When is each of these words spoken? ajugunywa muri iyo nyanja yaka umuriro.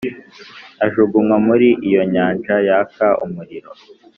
ajugunywa 0.85 1.37
muri 1.47 1.67
iyo 1.87 2.01
nyanja 2.13 2.55
yaka 2.67 3.07
umuriro. 3.25 3.69